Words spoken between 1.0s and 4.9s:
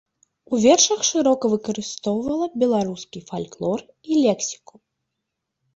шырока выкарыстоўвала беларускі фальклор і лексіку.